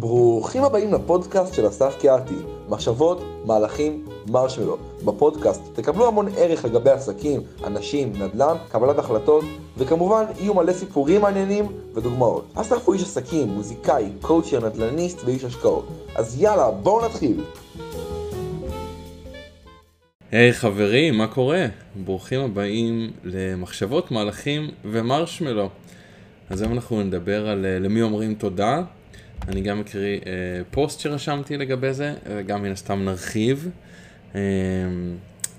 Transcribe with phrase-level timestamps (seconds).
[0.00, 2.34] ברוכים הבאים לפודקאסט של אסף קיארטי,
[2.68, 4.76] מחשבות, מהלכים, מרשמלו.
[5.04, 9.44] בפודקאסט תקבלו המון ערך לגבי עסקים, אנשים, נדל"ן, קבלת החלטות,
[9.78, 12.44] וכמובן יהיו מלא סיפורים מעניינים ודוגמאות.
[12.54, 15.88] אסף הוא איש עסקים, מוזיקאי, קואוצ'ר, נדל"ניסט ואיש השקעות.
[16.14, 17.44] אז יאללה, בואו נתחיל.
[20.30, 21.66] היי hey, חברים, מה קורה?
[22.04, 25.68] ברוכים הבאים למחשבות, מהלכים ומרשמלו.
[26.50, 28.82] אז היום אנחנו נדבר על uh, למי אומרים תודה.
[29.48, 30.24] אני גם אקריא uh,
[30.70, 33.68] פוסט שרשמתי לגבי זה, וגם מן הסתם נרחיב.
[34.32, 34.36] Uh,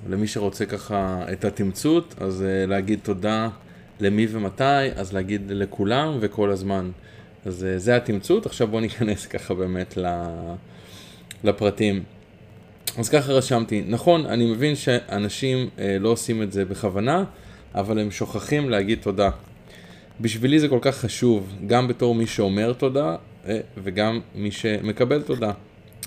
[0.10, 3.50] למי שרוצה ככה את התמצות, אז uh, להגיד תודה
[4.00, 4.64] למי ומתי,
[4.96, 6.92] אז להגיד לכולם וכל הזמן.
[7.46, 9.98] אז uh, זה התמצות, עכשיו בואו ניכנס ככה באמת
[11.44, 12.04] לפרטים.
[12.98, 17.23] אז ככה רשמתי, נכון, אני מבין שאנשים אה, לא עושים את זה בכוונה,
[17.76, 19.30] אבל הם שוכחים להגיד תודה.
[20.22, 23.16] בשבילי זה כל כך חשוב, גם בתור מי שאומר תודה, אה,
[23.84, 25.52] וגם מי שמקבל תודה.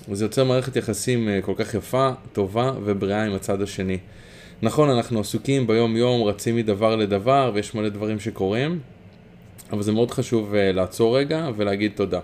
[0.08, 3.98] וזה יוצר מערכת יחסים אה, כל כך יפה, טובה ובריאה עם הצד השני.
[4.62, 8.78] נכון, אנחנו עסוקים ביום יום, רצים מדבר לדבר, ויש מלא דברים שקורים,
[9.72, 12.20] אבל זה מאוד חשוב אה, לעצור רגע ולהגיד תודה.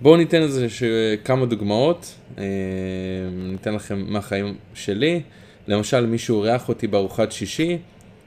[0.00, 0.66] בואו ניתן לזה
[1.24, 2.44] כמה דוגמאות, אה,
[3.32, 5.20] ניתן לכם מהחיים שלי.
[5.68, 7.78] למשל, מישהו אורח אותי בארוחת שישי,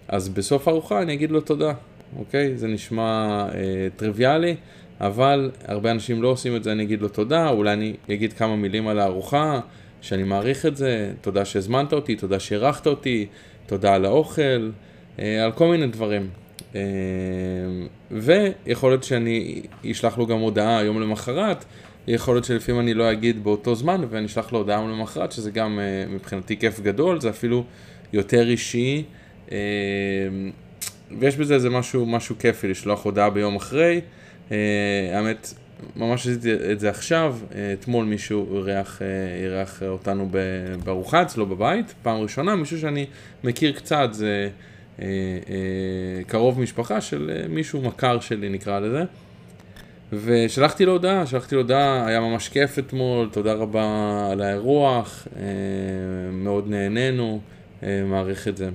[0.07, 1.73] אז בסוף הארוחה אני אגיד לו תודה,
[2.19, 2.57] אוקיי?
[2.57, 4.55] זה נשמע אה, טריוויאלי,
[5.07, 8.55] אבל הרבה אנשים לא עושים את זה, אני אגיד לו תודה, אולי אני אגיד כמה
[8.55, 9.59] מילים על הארוחה,
[10.01, 13.25] שאני מעריך את זה, תודה שהזמנת אותי, תודה שאירחת אותי,
[13.65, 14.71] תודה על האוכל,
[15.19, 16.29] אה, על כל מיני דברים.
[16.75, 16.79] אמ,
[18.11, 21.65] ויכול להיות שאני אשלח לו גם הודעה יום למחרת,
[22.07, 25.79] יכול להיות שלפעמים אני לא אגיד באותו זמן ואני אשלח לו הודעה למחרת, שזה גם
[25.79, 27.63] אה, מבחינתי כיף גדול, זה אפילו
[28.13, 29.03] יותר אישי,
[31.19, 34.01] ויש בזה איזה משהו, משהו כיפי לשלוח הודעה ביום אחרי.
[34.53, 35.53] אה, האמת,
[35.95, 39.01] ממש עשיתי את זה עכשיו, אה, אתמול מישהו אירח,
[39.41, 40.29] אירח אותנו
[40.83, 43.05] בארוחה אצלו בבית, פעם ראשונה, מישהו שאני
[43.43, 44.49] מכיר קצת, זה...
[45.01, 45.05] אה,
[45.49, 49.03] אה, קרוב משפחה של אה, מישהו מכר שלי נקרא לזה.
[50.13, 55.27] ושלחתי לו הודעה, שלחתי לו הודעה, היה ממש כיף אתמול, תודה רבה על האירוח,
[56.31, 57.41] מאוד נהנינו,
[57.81, 58.69] מעריך את זה.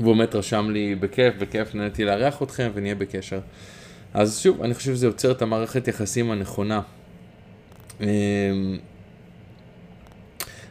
[0.00, 3.40] והוא באמת רשם לי בכיף, בכיף נהניתי לארח אתכם ונהיה בקשר.
[4.14, 6.80] אז שוב, אני חושב שזה יוצר את המערכת יחסים הנכונה.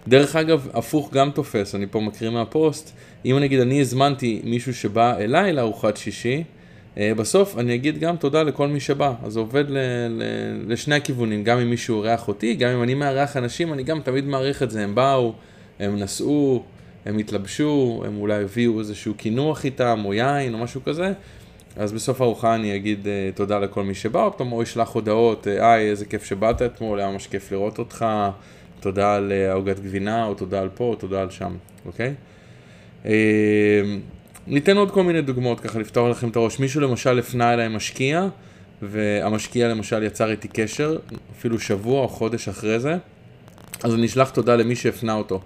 [0.08, 2.92] דרך אגב, הפוך גם תופס, אני פה מקריא מהפוסט,
[3.26, 6.44] אם נגיד אני הזמנתי מישהו שבא אליי לארוחת שישי,
[6.98, 9.78] אה, בסוף אני אגיד גם תודה לכל מי שבא, אז זה עובד ל,
[10.10, 10.24] ל,
[10.68, 14.26] לשני הכיוונים, גם אם מישהו אורח אותי, גם אם אני מארח אנשים, אני גם תמיד
[14.26, 15.34] מעריך את זה, הם באו,
[15.80, 16.64] הם נסעו,
[17.06, 21.14] הם התלבשו, הם אולי הביאו איזשהו קינוח איתם, או יין, או משהו כזה,
[21.76, 25.48] אז בסוף הארוחה אני אגיד uh, תודה לכל מי שבא, או פתאום הוא ישלח הודעות,
[25.48, 28.06] אה, היי, איזה כיף שבאת אתמול, היה ממש כיף לראות אותך,
[28.80, 31.56] תודה על העוגת גבינה, או תודה על פה, או תודה על שם,
[31.86, 32.14] אוקיי?
[33.06, 33.12] אה,
[34.48, 36.60] ניתן עוד כל מיני דוגמאות ככה לפתור לכם את הראש.
[36.60, 38.28] מישהו למשל הפנה אליי משקיע,
[38.82, 40.98] והמשקיע למשל יצר איתי קשר,
[41.38, 42.98] אפילו שבוע או חודש אחרי זה,
[43.84, 45.42] אז אני אשלח תודה למי שהפנה אותו.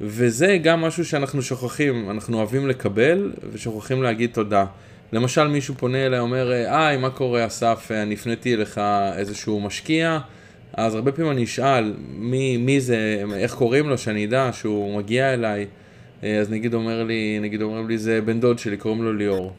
[0.00, 4.64] וזה גם משהו שאנחנו שוכחים, אנחנו אוהבים לקבל ושוכחים להגיד תודה.
[5.14, 8.80] למשל מישהו פונה אליי, אומר, היי, מה קורה אסף, אני הפניתי אליך
[9.16, 10.18] איזשהו משקיע,
[10.72, 15.34] אז הרבה פעמים אני אשאל מי, מי זה, איך קוראים לו, שאני אדע שהוא מגיע
[15.34, 15.66] אליי.
[16.22, 19.52] אז נגיד אומר לי, נגיד אומר לי זה בן דוד שלי, קוראים לו ליאור.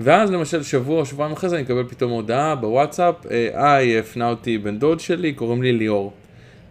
[0.00, 3.14] ואז למשל שבוע או שבועיים אחרי זה אני אקבל פתאום הודעה בוואטסאפ,
[3.54, 6.12] היי, הפנה אותי בן דוד שלי, קוראים לי ליאור.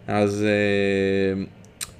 [0.08, 1.44] אז, אה,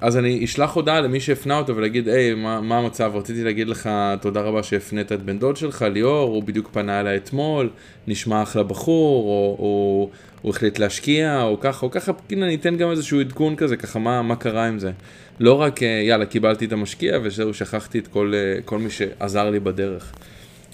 [0.01, 3.11] אז אני אשלח הודעה למי שהפנה אותו ולהגיד, היי, מה, מה המצב?
[3.15, 3.89] רציתי להגיד לך
[4.21, 7.69] תודה רבה שהפנית את בן דוד שלך, ליאור, הוא בדיוק פנה אליי אתמול,
[8.07, 10.09] נשמע אחלה בחור, או, או
[10.41, 13.99] הוא החליט להשקיע, או ככה, או ככה, הנה אני אתן גם איזשהו עדכון כזה, ככה
[13.99, 14.91] מה, מה קרה עם זה.
[15.39, 19.49] לא רק, אה, יאללה, קיבלתי את המשקיע וזהו, שכחתי את כל, אה, כל מי שעזר
[19.49, 20.13] לי בדרך.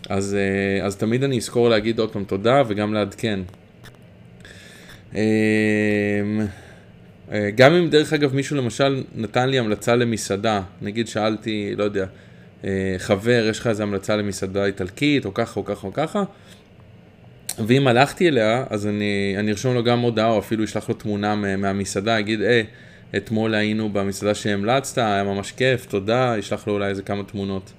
[0.09, 3.39] אז, אה, אז תמיד אני אזכור להגיד עוד פעם תודה וגם לעדכן.
[7.55, 12.05] גם אם דרך אגב מישהו למשל נתן לי המלצה למסעדה, נגיד שאלתי, לא יודע,
[12.97, 16.23] חבר, יש לך איזה המלצה למסעדה איטלקית, או ככה או ככה או ככה,
[17.67, 21.35] ואם הלכתי אליה, אז אני, אני ארשום לו גם הודעה, או אפילו אשלח לו תמונה
[21.35, 22.65] מהמסעדה, אגיד, היי,
[23.17, 27.73] אתמול היינו במסעדה שהמלצת, היה ממש כיף, תודה, אשלח לו אולי איזה כמה תמונות.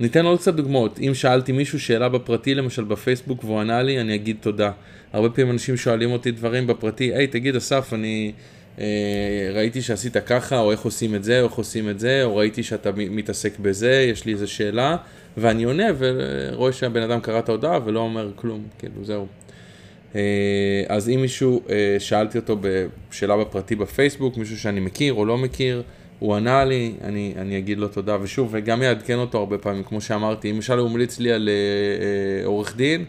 [0.00, 0.98] ניתן עוד קצת דוגמאות.
[0.98, 4.70] אם שאלתי מישהו שאלה בפרטי, למשל בפייסבוק, והוא ענה לי, אני אגיד תודה.
[5.12, 8.32] הרבה פעמים אנשים שואלים אותי דברים בפרטי, היי, תגיד, אסף, אני
[8.78, 8.84] אה,
[9.54, 12.62] ראיתי שעשית ככה, או איך עושים את זה, או איך עושים את זה, או ראיתי
[12.62, 14.96] שאתה מתעסק בזה, יש לי איזה שאלה.
[15.36, 19.26] ואני עונה ורואה שהבן אדם קרא את ההודעה ולא אומר כלום, כאילו זהו.
[20.88, 21.62] אז אם מישהו,
[21.98, 25.82] שאלתי אותו בשאלה בפרטי בפייסבוק, מישהו שאני מכיר או לא מכיר,
[26.18, 30.00] הוא ענה לי, אני, אני אגיד לו תודה, ושוב, וגם יעדכן אותו הרבה פעמים, כמו
[30.00, 33.04] שאמרתי, למשל הוא המליץ לי על אה, עורך דין,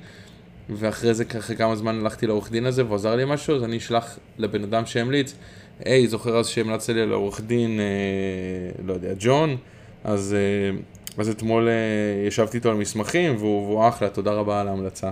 [0.69, 3.77] ואחרי זה, אחרי כמה זמן הלכתי לעורך דין הזה והוא עזר לי משהו, אז אני
[3.77, 5.35] אשלח לבן אדם שהמליץ,
[5.85, 9.57] היי, זוכר אז שהמלצת לי על עורך דין, אה, לא יודע, ג'ון,
[10.03, 10.77] אז, אה,
[11.17, 15.09] אז אתמול אה, ישבתי איתו על מסמכים, והוא, והוא אחלה, תודה רבה על ההמלצה.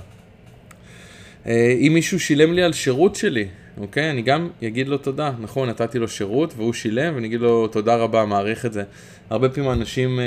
[1.45, 3.47] אה, אם מישהו שילם לי על שירות שלי,
[3.77, 4.09] אוקיי?
[4.09, 5.31] אני גם אגיד לו תודה.
[5.39, 8.83] נכון, נתתי לו שירות והוא שילם, ואני אגיד לו תודה רבה, מעריך את זה.
[9.29, 10.25] הרבה פעמים אנשים אה,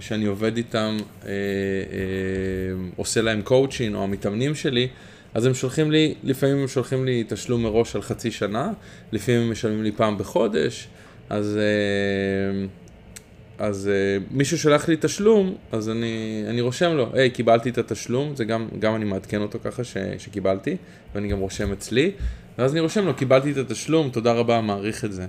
[0.00, 1.32] שאני עובד איתם, אה, אה,
[2.96, 4.88] עושה להם קואוצ'ין, או המתאמנים שלי,
[5.34, 8.72] אז הם שולחים לי, לפעמים הם שולחים לי תשלום מראש על חצי שנה,
[9.12, 10.88] לפעמים הם משלמים לי פעם בחודש,
[11.30, 11.58] אז...
[11.58, 12.66] אה,
[13.58, 18.36] אז uh, מישהו שלח לי תשלום, אז אני, אני רושם לו, היי, קיבלתי את התשלום,
[18.36, 20.76] זה גם, גם אני מעדכן אותו ככה ש, שקיבלתי,
[21.14, 22.10] ואני גם רושם אצלי,
[22.58, 25.26] ואז אני רושם לו, קיבלתי את התשלום, תודה רבה, מעריך את זה.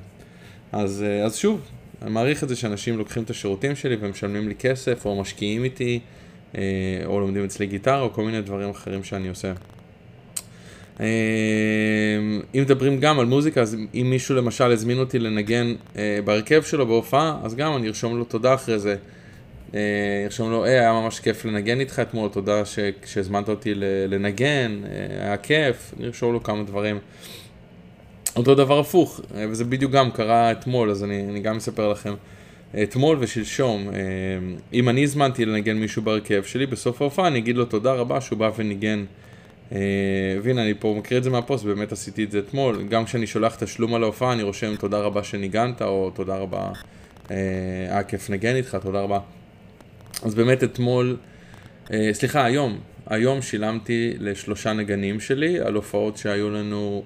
[0.72, 1.62] אז, uh, אז שוב,
[2.02, 6.00] אני מעריך את זה שאנשים לוקחים את השירותים שלי ומשלמים לי כסף, או משקיעים איתי,
[6.54, 6.58] uh,
[7.06, 9.54] או לומדים אצלי גיטרה, או כל מיני דברים אחרים שאני עושה.
[11.00, 11.06] אמ,
[12.56, 16.88] אם מדברים גם על מוזיקה, אז אם מישהו למשל הזמין אותי לנגן אה, בהרכב שלו
[16.88, 18.96] בהופעה, אז גם אני ארשום לו תודה אחרי זה.
[19.74, 19.80] אה,
[20.26, 22.64] ארשום לו, היי, היה ממש כיף לנגן איתך אתמול, תודה
[23.06, 23.74] שהזמנת אותי
[24.08, 27.00] לנגן, אה, היה כיף, אני ארשום לו כמה דברים.
[28.36, 32.14] אותו דבר הפוך, וזה בדיוק גם קרה אתמול, אז אני, אני גם אספר לכם.
[32.84, 33.90] אתמול ושלשום,
[34.74, 38.40] אם אני הזמנתי לנגן מישהו בהרכב שלי, בסוף ההופעה אני אגיד לו תודה רבה שהוא
[38.40, 39.06] בא וניגן.
[39.74, 42.84] אה, והנה, אני פה מקריא את זה מהפוסט, באמת עשיתי את זה אתמול.
[42.84, 46.72] גם כשאני שולח תשלום על ההופעה, אני רושם תודה רבה שניגנת, או תודה רבה,
[47.32, 47.38] אה,
[47.90, 49.20] היה כיף נגן איתך, תודה רבה.
[50.22, 51.18] אז באמת אתמול,
[51.94, 57.04] אה, סליחה, היום, היום שילמתי לשלושה נגנים שלי על הופעות שהיו לנו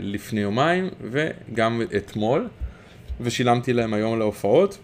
[0.00, 2.48] לפני יומיים, וגם אתמול,
[3.20, 4.78] ושילמתי להם היום להופעות,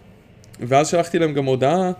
[0.59, 1.91] ואז שלחתי להם גם הודעה.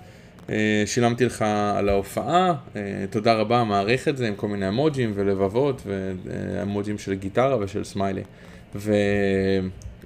[0.50, 1.46] אה, שילמתי לך
[1.78, 7.14] על ההופעה, אה, תודה רבה, מעריך את זה עם כל מיני אמוג'ים ולבבות ואמוג'ים של
[7.14, 8.24] גיטרה ושל סמיילי.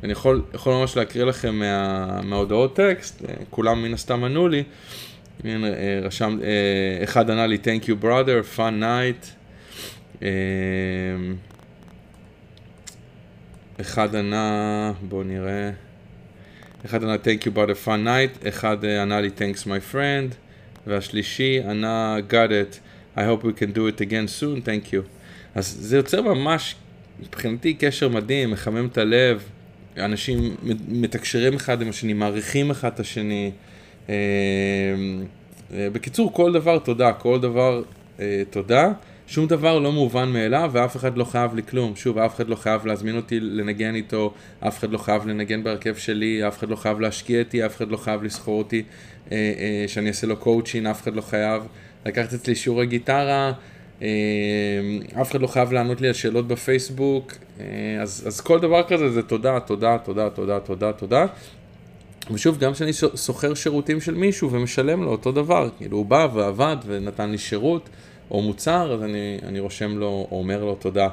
[0.01, 4.63] ואני יכול, יכול ממש להקריא לכם מה, מההודעות טקסט, אה, כולם מן הסתם ענו לי.
[6.03, 6.39] רשם,
[7.03, 9.27] אחד ענה לי Thank you brother, fun night.
[13.81, 15.71] אחד ענה, בואו נראה.
[16.85, 20.33] אחד ענה Thank you a fun night, אחד אה, ענה לי Thanks my friend,
[20.87, 22.79] והשלישי ענה got it,
[23.17, 25.01] I hope we can do it again soon, thank you.
[25.55, 26.75] אז זה יוצר ממש,
[27.19, 29.43] מבחינתי קשר מדהים, מחמם את הלב,
[29.99, 30.55] אנשים
[30.87, 33.51] מתקשרים אחד עם השני, מעריכים אחד את השני.
[34.09, 34.15] אה,
[35.73, 37.83] אה, בקיצור, כל דבר תודה, כל דבר
[38.49, 38.91] תודה.
[39.27, 41.95] שום דבר לא מובן מאליו ואף אחד לא חייב לי כלום.
[41.95, 45.95] שוב, אף אחד לא חייב להזמין אותי לנגן איתו, אף אחד לא חייב לנגן בהרכב
[45.95, 48.83] שלי, אף אחד לא חייב להשקיע איתי, אף אחד לא חייב לסחור אותי
[49.31, 51.63] אה, אה, שאני אעשה לו קואוצ'ין, אף אחד לא חייב
[52.05, 53.51] לקחת אצלי שיעורי גיטרה, אה,
[55.21, 57.65] אף אחד לא חייב לענות לי על שאלות בפייסבוק, אה,
[58.01, 61.25] אז, אז כל דבר כזה זה תודה, תודה, תודה, תודה, תודה, תודה.
[62.31, 66.77] ושוב, גם כשאני שוכר שירותים של מישהו ומשלם לו אותו דבר, כאילו הוא בא ועבד
[66.85, 67.89] ונתן לי שירות.
[68.31, 71.09] או מוצר, אז אני, אני רושם לו או אומר לו תודה.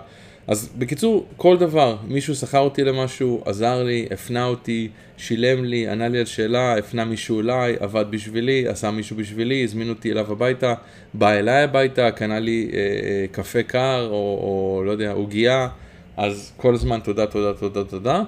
[0.47, 6.09] אז בקיצור, כל דבר, מישהו שכר אותי למשהו, עזר לי, הפנה אותי, שילם לי, ענה
[6.09, 10.75] לי על שאלה, הפנה מישהו אליי, עבד בשבילי, עשה מישהו בשבילי, הזמין אותי אליו הביתה,
[11.15, 15.69] בא אליי הביתה, קנה לי אה, אה, קפה קר, או, או לא יודע, עוגייה,
[16.17, 18.23] אז כל הזמן תודה, תודה, תודה, תודה.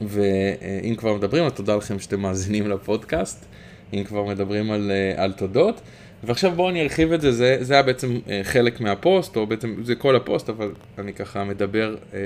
[0.00, 3.44] ואם כבר מדברים, אז תודה לכם שאתם מאזינים לפודקאסט,
[3.92, 5.80] אם כבר מדברים על, אה, על תודות.
[6.24, 9.74] ועכשיו בואו אני ארחיב את זה, זה, זה היה בעצם אה, חלק מהפוסט, או בעצם
[9.82, 12.18] זה כל הפוסט, אבל אני ככה מדבר אה,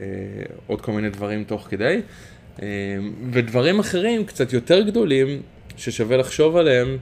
[0.00, 0.06] אה,
[0.66, 2.00] עוד כל מיני דברים תוך כדי.
[2.62, 2.66] אה,
[3.32, 5.42] ודברים אחרים, קצת יותר גדולים,
[5.76, 6.98] ששווה לחשוב עליהם,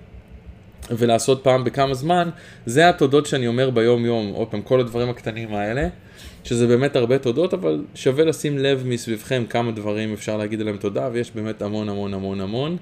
[0.90, 2.28] ולעשות פעם בכמה זמן,
[2.66, 5.88] זה התודות שאני אומר ביום יום, עוד פעם, כל הדברים הקטנים האלה,
[6.45, 11.09] שזה באמת הרבה תודות, אבל שווה לשים לב מסביבכם כמה דברים אפשר להגיד עליהם תודה,
[11.12, 12.76] ויש באמת המון המון המון המון.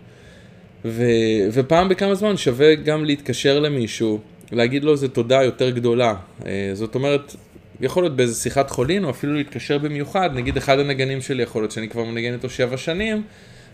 [0.84, 1.04] ו,
[1.52, 4.20] ופעם בכמה זמן שווה גם להתקשר למישהו,
[4.52, 6.14] להגיד לו איזה תודה יותר גדולה.
[6.46, 7.36] אה, זאת אומרת,
[7.80, 11.72] יכול להיות באיזה שיחת חולין, או אפילו להתקשר במיוחד, נגיד אחד הנגנים שלי יכול להיות
[11.72, 13.22] שאני כבר מנגן איתו שבע שנים,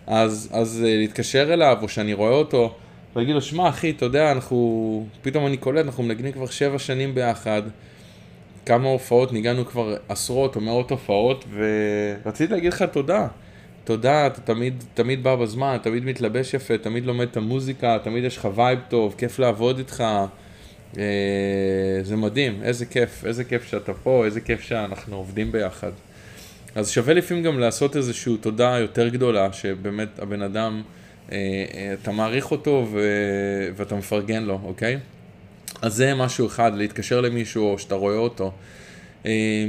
[0.07, 2.75] אז, אז אה, להתקשר אליו, או שאני רואה אותו,
[3.17, 7.15] ולהגיד לו, שמע אחי, אתה יודע, אנחנו, פתאום אני קולט, אנחנו מנגנים כבר שבע שנים
[7.15, 7.63] ביחד,
[8.67, 11.45] כמה הופעות, ניגענו כבר עשרות או מאות הופעות,
[12.25, 13.27] ורציתי להגיד לך תודה.
[13.91, 18.37] תודה, אתה תמיד, תמיד בא בזמן, תמיד מתלבש יפה, תמיד לומד את המוזיקה, תמיד יש
[18.37, 20.05] לך וייב טוב, כיף לעבוד איתך.
[22.03, 25.91] זה מדהים, איזה כיף, איזה כיף שאתה פה, איזה כיף שאנחנו עובדים ביחד.
[26.75, 30.83] אז שווה לפעמים גם לעשות איזושהי תודה יותר גדולה, שבאמת הבן אדם,
[31.27, 33.01] אתה מעריך אותו ו...
[33.77, 34.99] ואתה מפרגן לו, אוקיי?
[35.83, 38.53] אז זה משהו אחד, להתקשר למישהו או שאתה רואה אותו.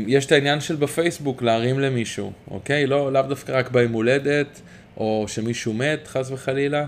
[0.07, 2.87] יש את העניין של בפייסבוק להרים למישהו, אוקיי?
[2.87, 4.61] לא, לאו דווקא רק ביום הולדת,
[4.97, 6.85] או שמישהו מת, חס וחלילה,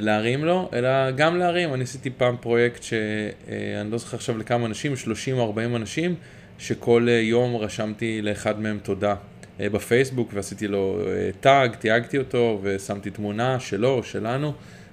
[0.00, 1.74] להרים לו, אלא גם להרים.
[1.74, 6.14] אני עשיתי פעם פרויקט שאני לא זוכר עכשיו לכמה אנשים, 30 או 40 אנשים,
[6.58, 9.14] שכל יום רשמתי לאחד מהם תודה
[9.60, 10.98] בפייסבוק, ועשיתי לו
[11.40, 14.52] טאג, תייגתי אותו, ושמתי תמונה שלו, שלנו,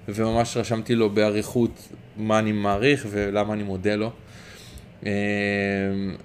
[0.10, 4.12] וממש רשמתי לו באריכות מה אני מעריך ולמה אני מודה לו.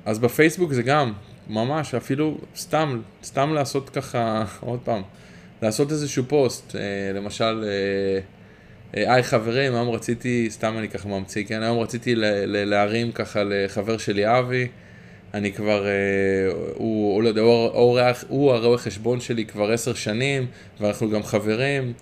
[0.05, 1.13] אז בפייסבוק זה גם,
[1.49, 5.03] ממש, אפילו סתם, סתם לעשות ככה, עוד פעם,
[5.63, 6.77] לעשות איזשהו פוסט,
[7.15, 7.65] למשל,
[8.93, 12.15] היי חברים, היום רציתי, סתם אני ככה ממציא, כן, היום רציתי
[12.47, 14.69] להרים ככה לחבר שלי אבי,
[15.35, 15.87] אני כבר,
[16.75, 17.31] הוא, הוא,
[17.79, 20.47] הוא, הוא הרואה חשבון שלי כבר עשר שנים,
[20.81, 21.93] ואנחנו גם חברים,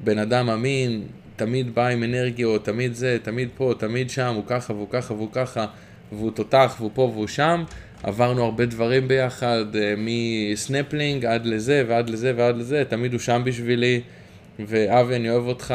[0.00, 1.02] בן אדם אמין,
[1.36, 5.28] תמיד בא עם אנרגיות, תמיד זה, תמיד פה, תמיד שם, הוא ככה והוא ככה והוא
[5.32, 5.66] ככה,
[6.12, 7.64] והוא תותח והוא פה והוא שם.
[8.02, 9.64] עברנו הרבה דברים ביחד,
[9.96, 14.00] מסנפלינג עד לזה ועד לזה ועד לזה, תמיד הוא שם בשבילי,
[14.58, 15.74] ואבי, אני אוהב אותך.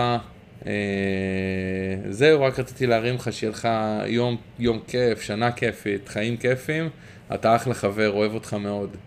[2.10, 3.67] זהו, רק רציתי להרים לך שיהיה לך
[4.06, 6.89] יום, יום כיף, שנה כיפית, חיים כיפים,
[7.34, 8.98] אתה אחלה חבר, אוהב אותך מאוד.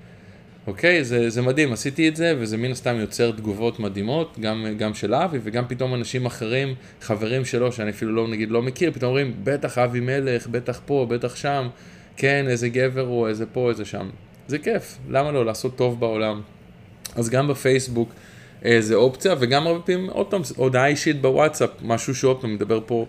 [0.66, 1.04] אוקיי?
[1.04, 5.14] זה, זה מדהים, עשיתי את זה, וזה מן הסתם יוצר תגובות מדהימות, גם, גם של
[5.14, 9.34] אבי, וגם פתאום אנשים אחרים, חברים שלו, שאני אפילו לא, נגיד, לא מכיר, פתאום אומרים,
[9.44, 11.68] בטח אבי מלך, בטח פה, בטח שם,
[12.16, 14.08] כן, איזה גבר הוא, איזה פה, איזה שם.
[14.46, 15.44] זה כיף, למה לא?
[15.44, 16.40] לעשות טוב בעולם.
[17.16, 18.12] אז גם בפייסבוק
[18.64, 22.80] אה, זה אופציה, וגם הרבה פעמים, עוד פעם, הודעה אישית בוואטסאפ, משהו שעוד פעם מדבר
[22.86, 23.06] פה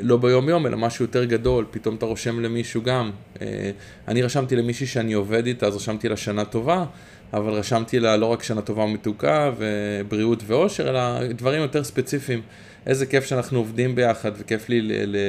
[0.00, 3.10] לא ביום יום, אלא משהו יותר גדול, פתאום אתה רושם למישהו גם.
[3.42, 3.70] אה,
[4.08, 6.84] אני רשמתי למישהי שאני עובד איתה, אז רשמתי לה שנה טובה,
[7.32, 12.42] אבל רשמתי לה לא רק שנה טובה ומתוקה, ובריאות ואושר, אלא דברים יותר ספציפיים.
[12.86, 14.80] איזה כיף שאנחנו עובדים ביחד, וכיף לי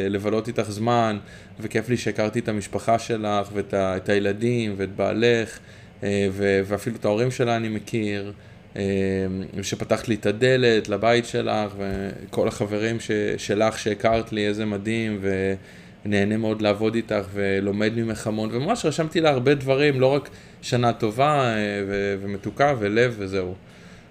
[0.09, 1.17] לבלות איתך זמן,
[1.59, 5.59] וכיף לי שהכרתי את המשפחה שלך, ואת הילדים, ואת בעלך,
[6.03, 6.27] אה,
[6.63, 8.33] ואפילו את ההורים שלה אני מכיר.
[9.61, 15.19] שפתחת לי את הדלת לבית שלך, וכל החברים ש, שלך שהכרת לי, איזה מדהים,
[16.05, 20.29] ונהנה מאוד לעבוד איתך, ולומד ממך המון, וממש רשמתי לה הרבה דברים, לא רק
[20.61, 23.53] שנה טובה אה, ו, ומתוקה ולב וזהו.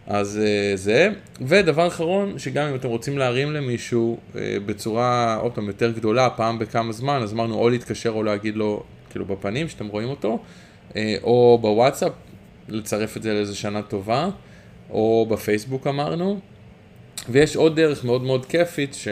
[0.07, 5.67] אז אה, זה, ודבר אחרון, שגם אם אתם רוצים להרים למישהו אה, בצורה, עוד פעם,
[5.67, 9.87] יותר גדולה, פעם בכמה זמן, אז אמרנו או להתקשר או להגיד לו, כאילו בפנים, שאתם
[9.87, 10.39] רואים אותו,
[11.23, 12.13] או בוואטסאפ,
[12.69, 14.29] לצרף את זה לאיזה שנה טובה.
[14.91, 16.41] או בפייסבוק אמרנו.
[17.29, 19.09] ויש עוד דרך מאוד מאוד כיפית, ש...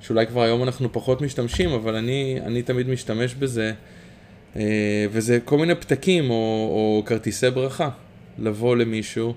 [0.00, 3.72] שאולי כבר היום אנחנו פחות משתמשים, אבל אני, אני תמיד משתמש בזה,
[4.56, 6.34] אה, וזה כל מיני פתקים או,
[6.70, 7.90] או כרטיסי ברכה.
[8.38, 9.34] לבוא למישהו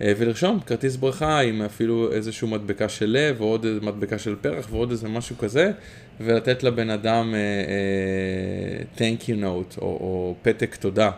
[0.00, 4.34] אה, ולרשום כרטיס ברכה עם אפילו איזושהי מדבקה של לב, או עוד איזה מדבקה של
[4.40, 5.72] פרח, ועוד איזה משהו כזה,
[6.20, 11.10] ולתת לבן אדם uh, uh, thank you note, או, או פתק תודה.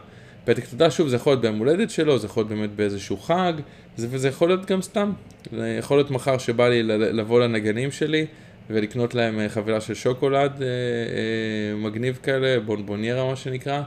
[0.48, 3.52] פתק תודה, שוב, זה יכול להיות ביום הולדת שלו, זה יכול להיות באמת באיזשהו חג,
[3.96, 5.12] זה, וזה יכול להיות גם סתם.
[5.52, 8.26] זה יכול להיות מחר שבא לי לבוא לנגנים שלי
[8.70, 13.82] ולקנות להם אה, חבילה של שוקולד אה, אה, מגניב כאלה, בונבוניירה מה שנקרא,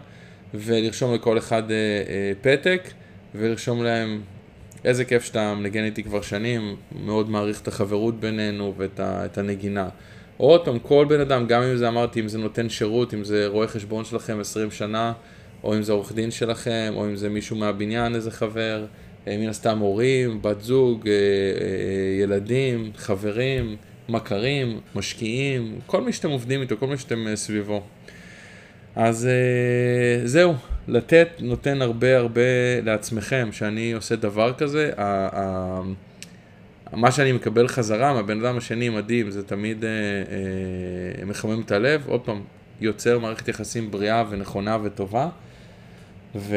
[0.54, 2.82] ולרשום לכל אחד אה, אה, פתק,
[3.36, 4.22] ולרשום להם
[4.86, 6.76] איזה כיף שאתה מנגן איתי כבר שנים,
[7.06, 9.90] מאוד מעריך את החברות בינינו ואת הנגינה.
[10.38, 13.48] עוד פעם, כל בן אדם, גם אם זה אמרתי, אם זה נותן שירות, אם זה
[13.48, 15.14] רואה חשבון שלכם 20 שנה,
[15.64, 18.86] או אם זה עורך דין שלכם, או אם זה מישהו מהבניין, איזה חבר,
[19.28, 23.76] אה, מן הסתם הורים, בת זוג, אה, אה, ילדים, חברים,
[24.10, 27.84] מכרים, משקיעים, כל מי שאתם עובדים איתו, כל מי שאתם סביבו.
[28.96, 29.30] אז
[30.24, 30.54] זהו,
[30.88, 32.42] לתת נותן הרבה הרבה
[32.84, 34.92] לעצמכם, שאני עושה דבר כזה,
[36.94, 39.86] מה שאני מקבל חזרה מהבן אדם השני מדהים, זה תמיד
[41.26, 42.42] מחמם את הלב, עוד פעם,
[42.82, 45.30] יוצר מערכת יחסים בריאה ונכונה וטובה.
[46.36, 46.56] ו...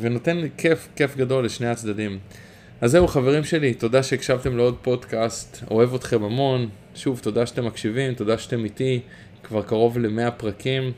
[0.00, 2.18] ונותן לי כיף, כיף גדול לשני הצדדים.
[2.80, 8.14] אז זהו חברים שלי, תודה שהקשבתם לעוד פודקאסט, אוהב אתכם המון, שוב תודה שאתם מקשיבים,
[8.14, 9.00] תודה שאתם איתי,
[9.42, 10.92] כבר קרוב ל-100 פרקים,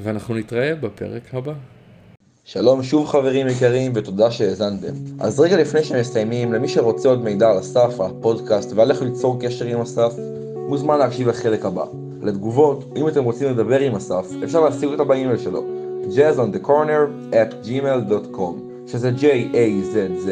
[0.00, 1.52] ואנחנו נתראה בפרק הבא.
[2.44, 4.92] שלום שוב חברים יקרים ותודה שהאזנתם.
[5.20, 9.38] אז רגע לפני שמסיימים, למי שרוצה עוד מידע על אסף, על הפודקאסט ועל איך ליצור
[9.40, 10.12] קשר עם אסף,
[10.68, 11.84] מוזמן להקשיב לחלק הבא.
[12.22, 15.64] לתגובות, אם אתם רוצים לדבר עם אסף, אפשר להשיג אותה באימייל שלו,
[16.10, 18.54] jazzonthecorner at gmail.com
[18.86, 20.28] שזה J-A-Z-Z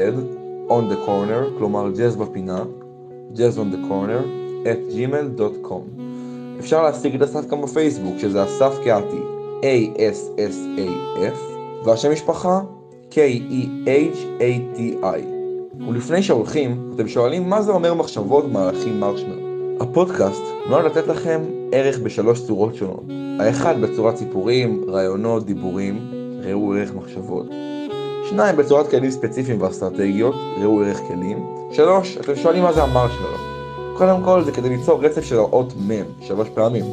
[0.68, 2.64] on the corner, כלומר jazz בפינה,
[3.34, 4.22] jazz on the corner
[4.64, 6.00] at gmail.com
[6.60, 9.20] אפשר להשיג את אסף גם בפייסבוק, שזה אסף קהתי,
[9.60, 11.38] A-S-S-A-F,
[11.84, 12.60] והשם משפחה,
[13.10, 15.04] K-E-H-A-T-I.
[15.88, 19.43] ולפני שהולכים, אתם שואלים מה זה אומר מחשבות מהלכים מרשמלו.
[19.80, 21.40] הפודקאסט נועד לתת לכם
[21.72, 23.04] ערך בשלוש צורות שונות.
[23.40, 26.10] האחד בצורת סיפורים, רעיונות, דיבורים,
[26.42, 27.46] ראו ערך מחשבות.
[28.30, 31.46] שניים בצורת כלים ספציפיים ואסטרטגיות, ראו ערך כלים.
[31.72, 33.38] שלוש, אתם שואלים מה זה המרשמלו.
[33.96, 36.84] קודם כל זה כדי ליצור רצף של האות מ' שלוש פעמים.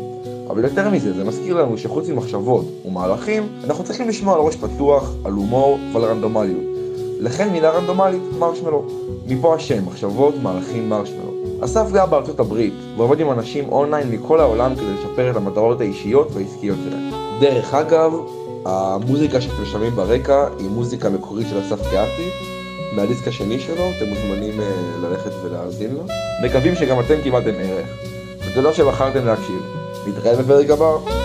[0.49, 5.11] אבל יותר מזה, זה מזכיר לנו שחוץ ממחשבות ומהלכים, אנחנו צריכים לשמוע על ראש פתוח,
[5.25, 6.63] על הומור ועל רנדומליות.
[7.19, 8.85] לכן מילה רנדומלית, מרשמלו.
[9.27, 11.40] מפה השם, מחשבות, מהלכים, מרשמלו.
[11.61, 16.27] אסף גר בארצות הברית, ועובד עם אנשים אונליין מכל העולם כדי לשפר את המטרות האישיות
[16.33, 17.11] והעסקיות שלהם.
[17.39, 18.13] דרך אגב,
[18.65, 22.29] המוזיקה שאתם שומעים ברקע היא מוזיקה מקורית של אסף קהתי,
[22.95, 24.63] מהדיסק השני שלו, אתם מוזמנים uh,
[25.01, 26.03] ללכת ולהאזין לו.
[26.43, 27.87] מקווים שגם אתם קיבלתם ערך,
[28.47, 29.61] ותודה שבחרתם להקשיב.
[30.07, 31.20] נתראה בפרק הבא.